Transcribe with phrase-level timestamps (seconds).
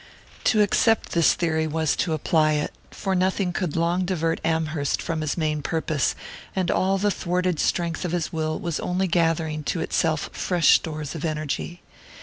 [0.45, 5.21] To accept this theory was to apply it; for nothing could long divert Amherst from
[5.21, 6.15] his main purpose,
[6.55, 11.13] and all the thwarted strength of his will was only gathering to itself fresh stores
[11.13, 11.83] of energy.